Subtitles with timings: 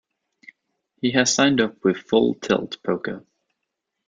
[0.99, 3.23] He has signed up with Full Tilt Poker.